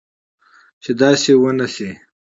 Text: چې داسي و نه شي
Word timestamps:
چې 0.83 0.91
داسي 0.99 1.33
و 1.37 1.43
نه 1.59 1.67
شي 1.73 1.89